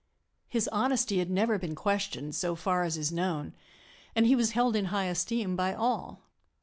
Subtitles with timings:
[0.47, 3.53] His honesty had never been questioned, so far as is known,
[4.15, 6.23] and he was held in high esteem by all.